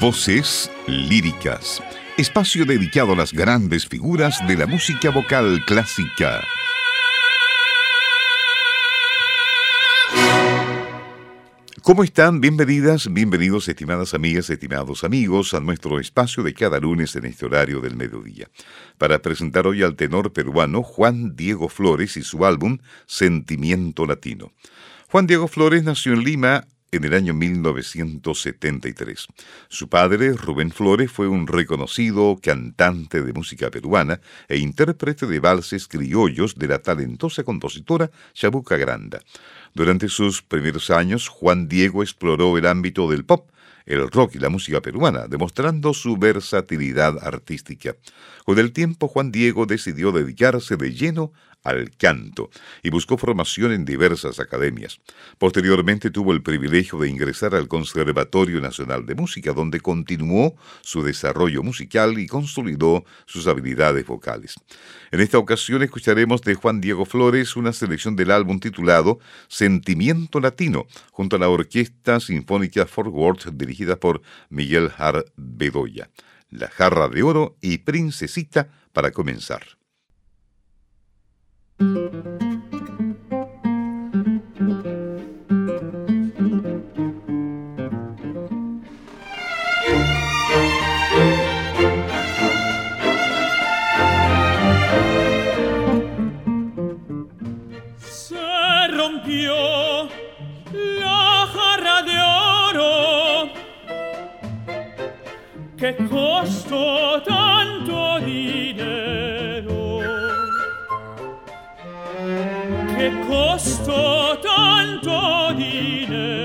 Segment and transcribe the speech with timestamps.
[0.00, 1.82] Voces líricas.
[2.16, 6.42] Espacio dedicado a las grandes figuras de la música vocal clásica.
[11.82, 12.40] ¿Cómo están?
[12.40, 17.82] Bienvenidas, bienvenidos estimadas amigas, estimados amigos a nuestro espacio de cada lunes en este horario
[17.82, 18.48] del mediodía.
[18.96, 24.52] Para presentar hoy al tenor peruano Juan Diego Flores y su álbum Sentimiento Latino.
[25.10, 29.26] Juan Diego Flores nació en Lima en el año 1973.
[29.68, 35.86] Su padre, Rubén Flores, fue un reconocido cantante de música peruana e intérprete de valses
[35.88, 39.20] criollos de la talentosa compositora Chabuca Granda.
[39.74, 43.50] Durante sus primeros años, Juan Diego exploró el ámbito del pop,
[43.90, 47.96] el rock y la música peruana, demostrando su versatilidad artística.
[48.44, 51.32] Con el tiempo, Juan Diego decidió dedicarse de lleno
[51.62, 52.50] al canto
[52.82, 55.00] y buscó formación en diversas academias.
[55.38, 61.62] Posteriormente tuvo el privilegio de ingresar al Conservatorio Nacional de Música, donde continuó su desarrollo
[61.62, 64.54] musical y consolidó sus habilidades vocales.
[65.10, 70.86] En esta ocasión escucharemos de Juan Diego Flores una selección del álbum titulado Sentimiento Latino,
[71.10, 76.10] junto a la Orquesta Sinfónica Fort Worth dirigida por Miguel Har Bedoya.
[76.50, 79.62] La jarra de oro y princesita para comenzar.
[97.98, 100.08] Se rompió
[105.80, 110.00] che costo tanto dinero.
[112.94, 116.39] Che costo tanto dinero.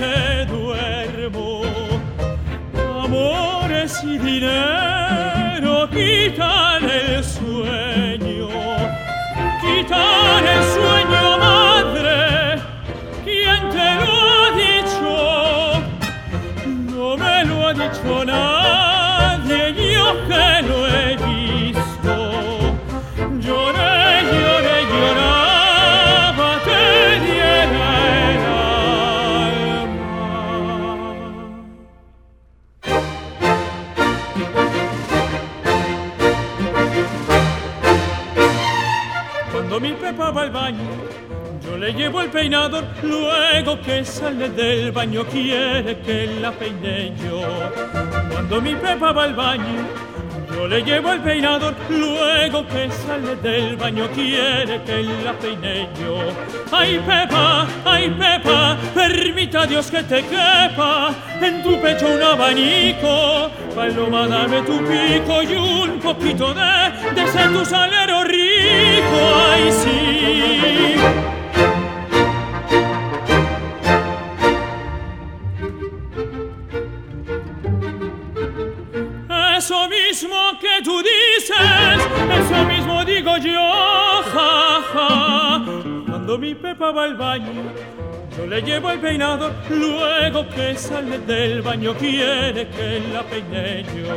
[0.00, 1.62] men duermo.
[3.02, 7.49] Amore si dinero quita nel suo
[40.40, 40.88] al baño,
[41.62, 47.42] yo le llevo el peinador, luego que sale del baño quiere que la peine yo.
[48.32, 49.86] Cuando mi Pepa va al baño,
[50.60, 56.18] yo le llevo el peinador, luego que sale del baño quiere que la peine yo.
[56.70, 63.50] Ay Pepa, ay Pepa, permita Dios que te quepa en tu pecho un abanico.
[63.74, 69.18] Paloma, dame tu pico y un poquito de, de tu salero rico.
[69.52, 71.39] Ay sí.
[83.42, 85.64] Yo, ja, ja.
[86.06, 87.62] Cuando mi Pepa va al baño,
[88.36, 94.14] yo le llevo el peinado, luego que sale del baño quiere que la peine yo.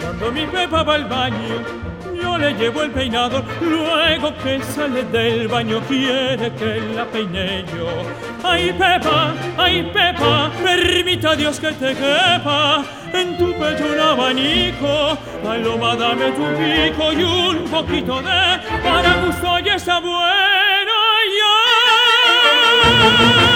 [0.00, 1.91] Cuando mi Pepa va al baño,
[2.32, 7.88] yo le llevo el peinado, luego que sale del baño quiere que la peine yo.
[8.42, 15.18] Ay Pepa, ay Pepa, permita Dios que te quepa en tu pecho un abanico.
[15.44, 20.92] Paloma, dame tu pico y un poquito de para gusto y está bueno
[23.46, 23.51] ya.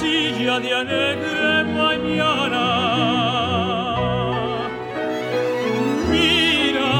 [0.00, 2.66] Florecilla de alegre mañana.
[6.10, 6.92] Mira,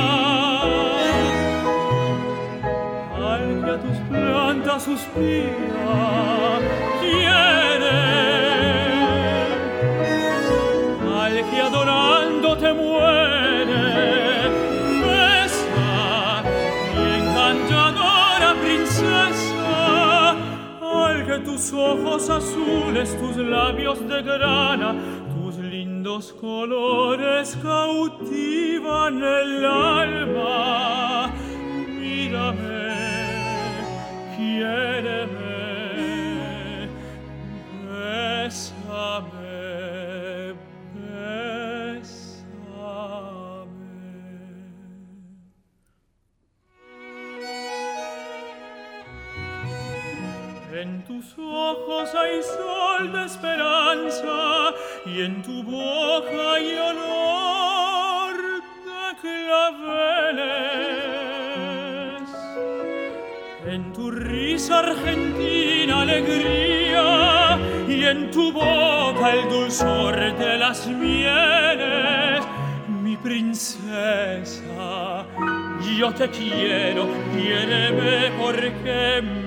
[3.17, 6.60] al que a tus plantas suspira,
[21.61, 24.95] tus ojos azules, tus labios de grana,
[25.35, 31.31] tus lindos colores cautivan el alma.
[32.01, 32.97] Mírame,
[34.37, 35.00] quiero
[50.81, 54.73] en tus ojos hay sol de esperanza
[55.05, 58.33] y en tu boca hay olor
[58.87, 60.41] de claveles.
[63.67, 72.43] En tu risa argentina alegría y en tu boca el dulzor de las mieles.
[73.03, 75.27] Mi princesa,
[75.99, 79.40] yo te quiero, quiéreme porque me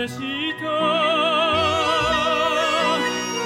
[0.00, 0.78] Princesita,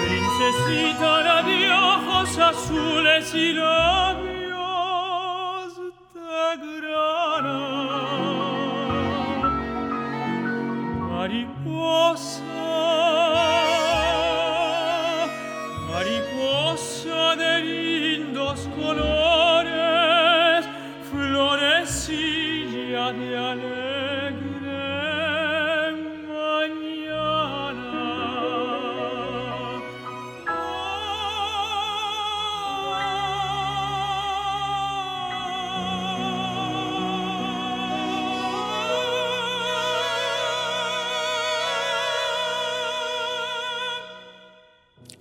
[0.07, 4.34] princesita la de ojos azules y labios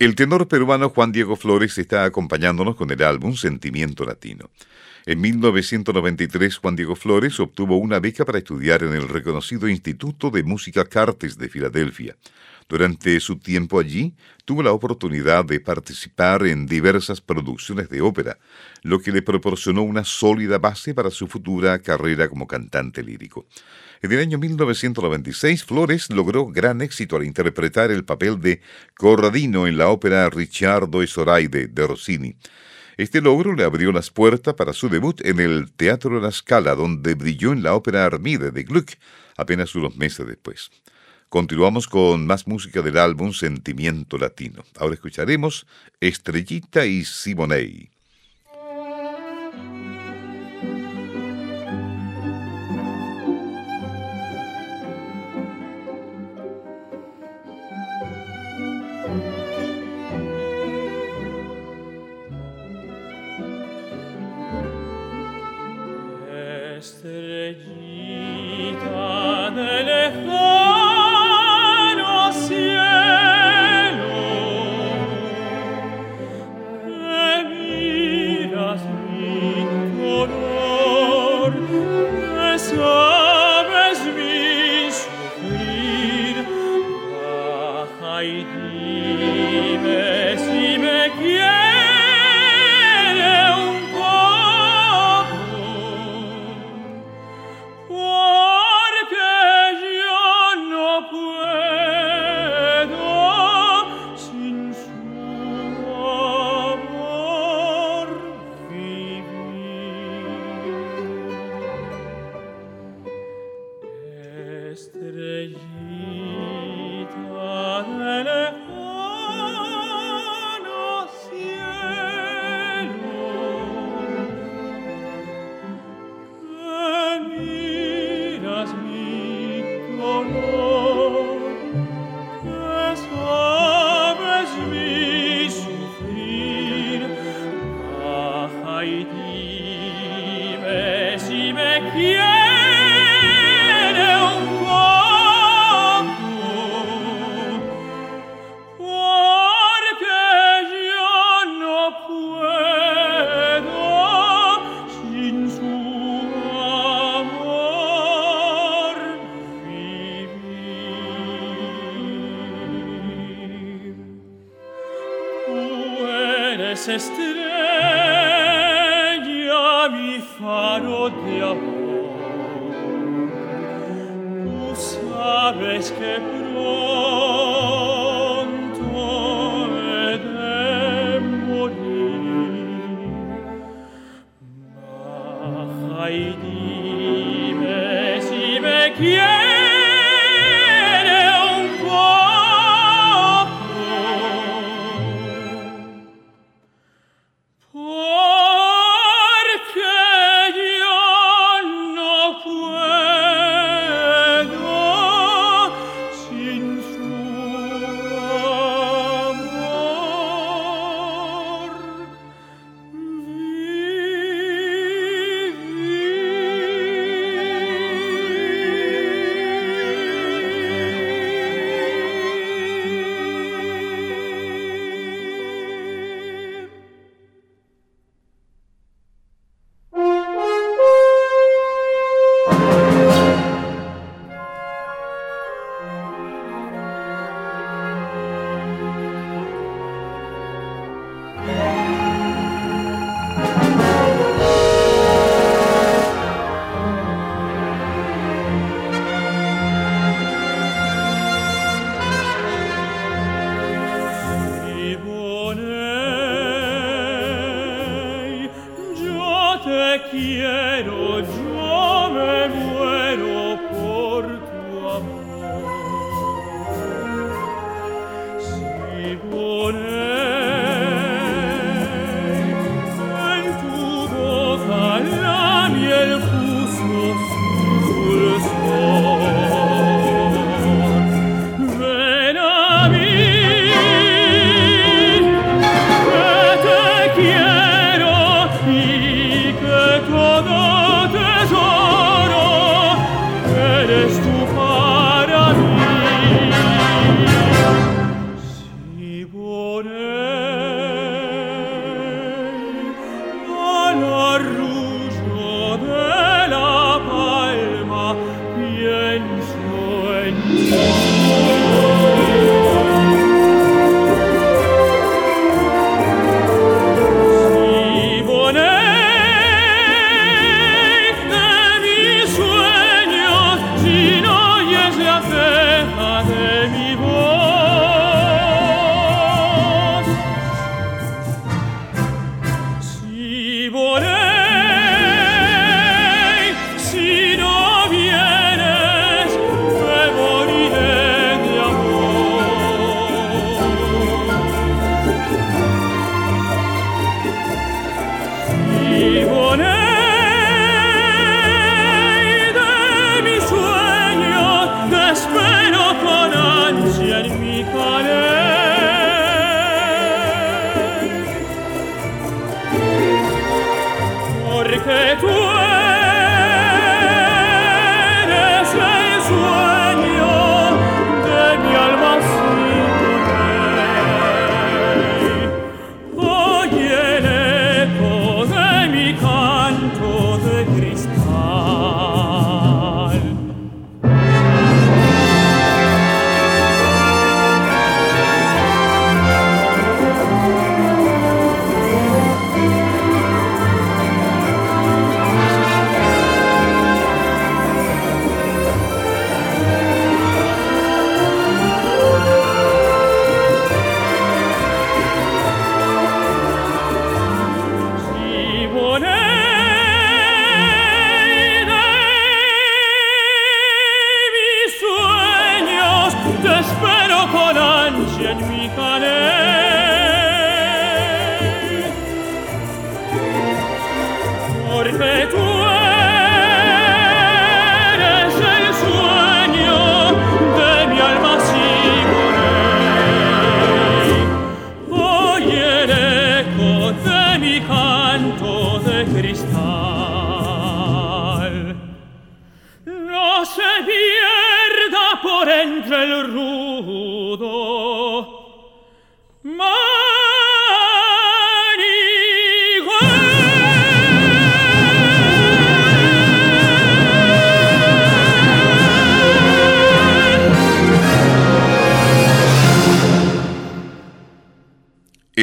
[0.03, 4.49] El tenor peruano Juan Diego Flores está acompañándonos con el álbum Sentimiento Latino.
[5.05, 10.43] En 1993, Juan Diego Flores obtuvo una beca para estudiar en el reconocido Instituto de
[10.43, 12.17] Música Cartes de Filadelfia.
[12.67, 14.13] Durante su tiempo allí,
[14.43, 18.37] tuvo la oportunidad de participar en diversas producciones de ópera,
[18.81, 23.45] lo que le proporcionó una sólida base para su futura carrera como cantante lírico.
[24.03, 28.59] En el año 1996, Flores logró gran éxito al interpretar el papel de
[28.97, 32.35] Corradino en la ópera Ricciardo y Zoraide de Rossini.
[32.97, 37.13] Este logro le abrió las puertas para su debut en el Teatro La Scala, donde
[37.13, 38.91] brilló en la ópera Armide de Gluck
[39.37, 40.69] apenas unos meses después.
[41.29, 44.65] Continuamos con más música del álbum Sentimiento Latino.
[44.79, 45.65] Ahora escucharemos
[46.01, 47.92] Estrellita y Simonei.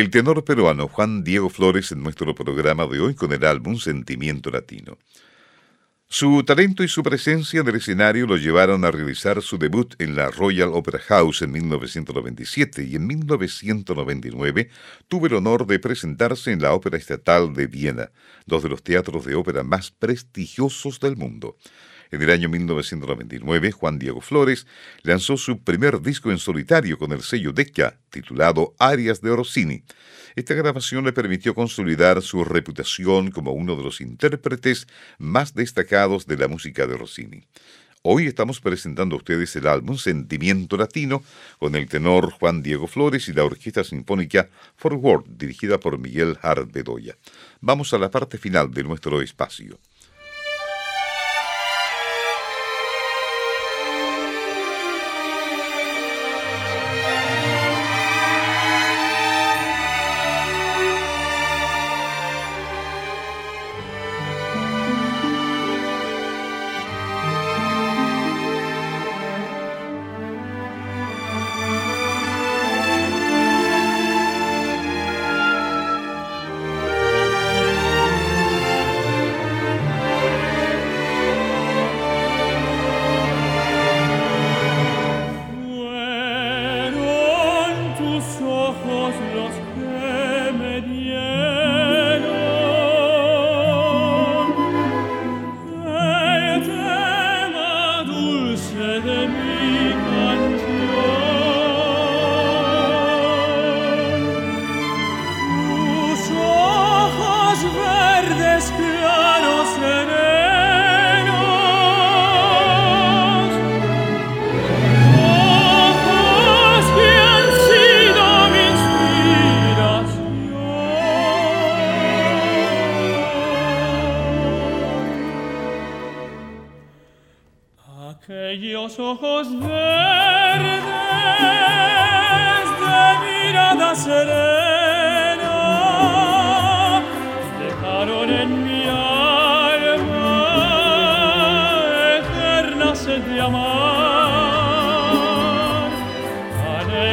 [0.01, 4.51] El tenor peruano Juan Diego Flores en nuestro programa de hoy con el álbum Sentimiento
[4.51, 4.97] Latino.
[6.09, 10.17] Su talento y su presencia en el escenario lo llevaron a realizar su debut en
[10.17, 14.71] la Royal Opera House en 1997 y en 1999
[15.07, 18.11] tuvo el honor de presentarse en la Ópera Estatal de Viena,
[18.47, 21.59] dos de los teatros de ópera más prestigiosos del mundo.
[22.11, 24.67] En el año 1999, Juan Diego Flores
[25.03, 29.85] lanzó su primer disco en solitario con el sello Decca, titulado Arias de Rossini.
[30.35, 34.89] Esta grabación le permitió consolidar su reputación como uno de los intérpretes
[35.19, 37.45] más destacados de la música de Rossini.
[38.03, 41.23] Hoy estamos presentando a ustedes el álbum Sentimiento Latino
[41.59, 46.73] con el tenor Juan Diego Flores y la Orquesta Sinfónica Forward, dirigida por Miguel Hart
[46.73, 47.17] Bedoya.
[47.61, 49.79] Vamos a la parte final de nuestro espacio.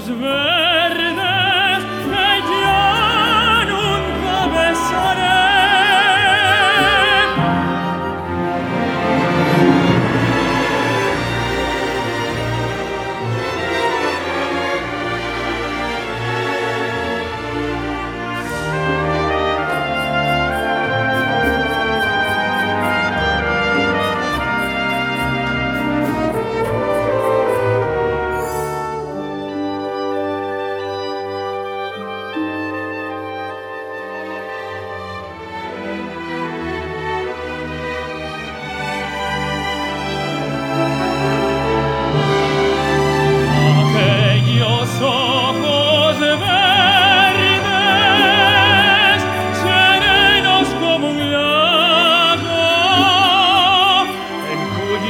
[0.00, 0.12] você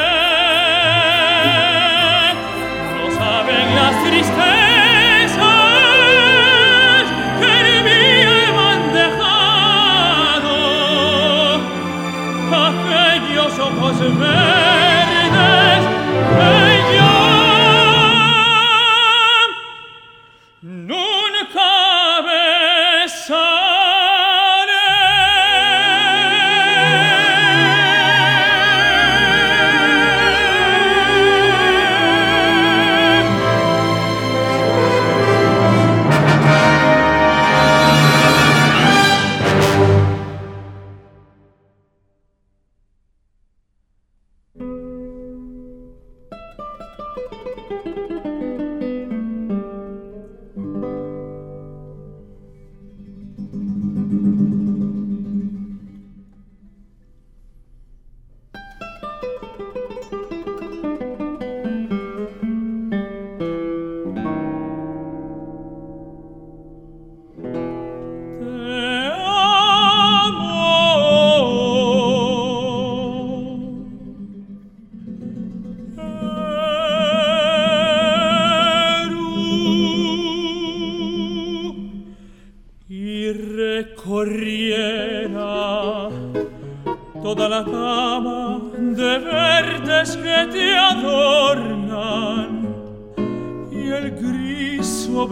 [2.98, 4.65] no saben las tristezas
[13.86, 14.64] Cause of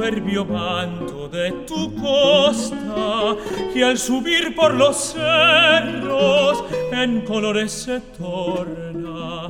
[0.03, 3.37] soberbio manto de tu costa
[3.73, 9.47] que al subir por los cerros en colores se torna.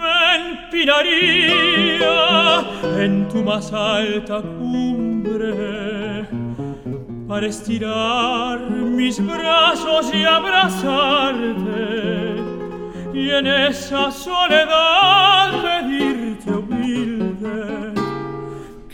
[0.00, 0.36] Me
[0.70, 2.14] empinaría
[3.04, 6.24] en tu más alta cumbre
[7.28, 11.76] para estirar mis brazos y abrazarte
[13.12, 16.05] y en esa soledad humilde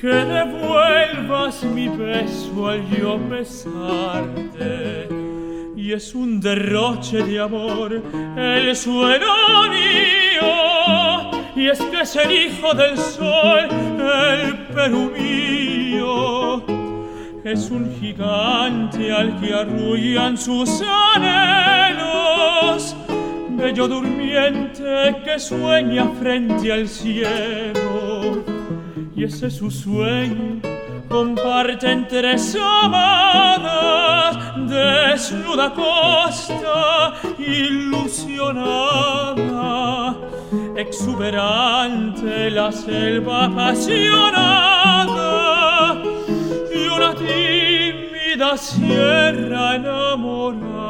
[0.02, 5.08] que devuelvas mi beso al yo besarte.
[5.76, 8.02] Y es un derroche de amor
[8.36, 9.32] el suelo
[9.70, 11.30] mío.
[11.54, 16.64] Y es que es el hijo del sol el Perú mío.
[17.44, 20.82] Es un gigante al que arrullan sus
[21.14, 22.96] anhelos,
[23.50, 28.42] bello durmiente que sueña frente al cielo.
[29.14, 30.60] Y ese su sueño
[31.08, 34.36] comparten tres amadas,
[34.68, 38.56] desnuda costa ilusionada,
[40.76, 44.82] exuberante la selva apasionada
[47.02, 50.88] una tímida sierra enamorada.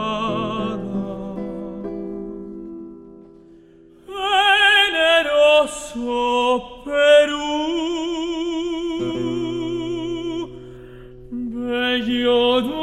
[5.64, 7.91] Generoso Perú,
[12.22, 12.81] bello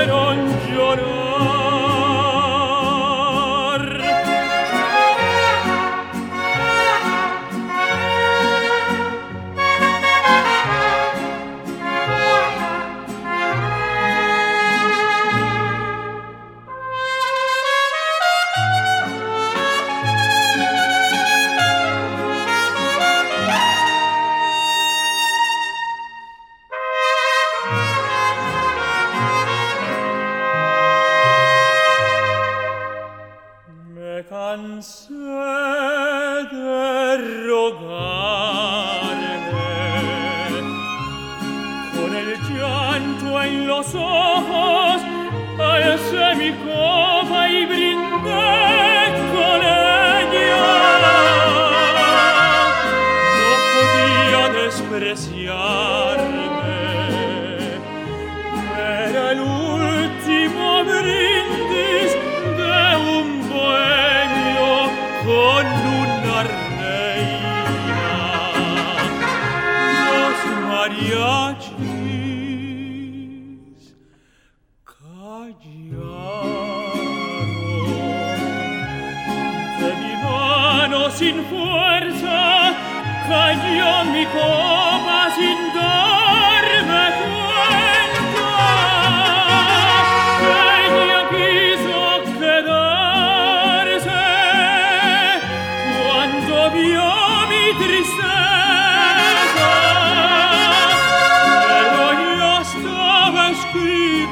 [0.00, 1.79] mi copa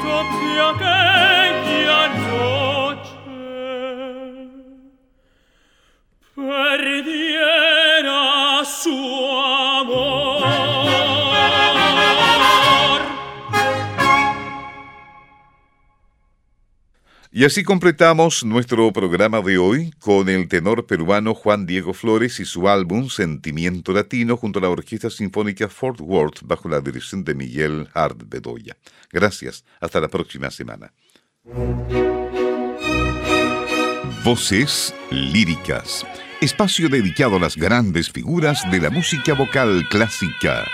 [0.00, 1.17] tuo piacere
[17.38, 22.44] Y así completamos nuestro programa de hoy con el tenor peruano Juan Diego Flores y
[22.44, 27.36] su álbum Sentimiento Latino junto a la Orquesta Sinfónica Fort Worth bajo la dirección de
[27.36, 28.76] Miguel Hart Bedoya.
[29.12, 30.92] Gracias, hasta la próxima semana.
[34.24, 36.04] Voces líricas,
[36.40, 40.64] espacio dedicado a las grandes figuras de la música vocal clásica.